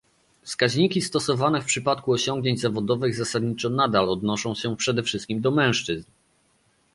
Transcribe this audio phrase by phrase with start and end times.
[0.43, 6.11] Wskaźniki stosowane w przypadku osiągnięć zawodowych zasadniczo nadal odnoszą się przede wszystkim do mężczyzn